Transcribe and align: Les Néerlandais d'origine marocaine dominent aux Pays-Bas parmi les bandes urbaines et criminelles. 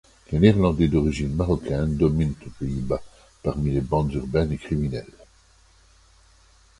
Les 0.31 0.39
Néerlandais 0.39 0.87
d'origine 0.87 1.31
marocaine 1.35 1.95
dominent 1.95 2.33
aux 2.47 2.49
Pays-Bas 2.59 3.03
parmi 3.43 3.69
les 3.71 3.81
bandes 3.81 4.11
urbaines 4.13 4.51
et 4.51 4.57
criminelles. 4.57 5.05